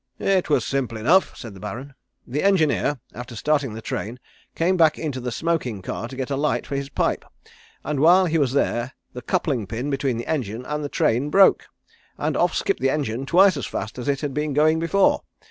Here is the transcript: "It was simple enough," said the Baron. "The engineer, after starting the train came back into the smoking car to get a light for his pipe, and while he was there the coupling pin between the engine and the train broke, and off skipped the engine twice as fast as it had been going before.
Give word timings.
"It 0.17 0.49
was 0.49 0.65
simple 0.65 0.97
enough," 0.97 1.37
said 1.37 1.53
the 1.53 1.59
Baron. 1.59 1.93
"The 2.25 2.41
engineer, 2.41 2.99
after 3.13 3.35
starting 3.35 3.75
the 3.75 3.83
train 3.83 4.17
came 4.55 4.75
back 4.75 4.97
into 4.97 5.19
the 5.19 5.31
smoking 5.31 5.83
car 5.83 6.07
to 6.07 6.15
get 6.15 6.31
a 6.31 6.35
light 6.35 6.65
for 6.65 6.75
his 6.75 6.89
pipe, 6.89 7.23
and 7.83 7.99
while 7.99 8.25
he 8.25 8.39
was 8.39 8.53
there 8.53 8.93
the 9.13 9.21
coupling 9.21 9.67
pin 9.67 9.91
between 9.91 10.17
the 10.17 10.25
engine 10.25 10.65
and 10.65 10.83
the 10.83 10.89
train 10.89 11.29
broke, 11.29 11.67
and 12.17 12.35
off 12.35 12.55
skipped 12.55 12.79
the 12.81 12.89
engine 12.89 13.27
twice 13.27 13.55
as 13.57 13.67
fast 13.67 13.99
as 13.99 14.07
it 14.07 14.21
had 14.21 14.33
been 14.33 14.53
going 14.53 14.79
before. 14.79 15.21